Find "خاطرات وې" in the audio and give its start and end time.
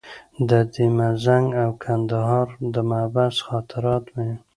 3.47-4.29